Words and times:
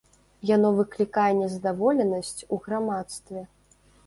Яно 0.51 0.71
выклікае 0.77 1.25
незадаволенасць 1.41 2.41
у 2.57 2.61
грамадстве. 2.65 3.45